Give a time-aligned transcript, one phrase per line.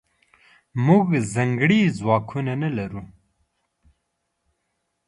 [0.85, 3.01] موږځنکړي ځواکونه نلرو